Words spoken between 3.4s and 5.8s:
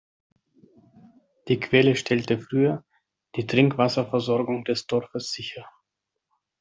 Trinkwasserversorgung des Dorfes sicher.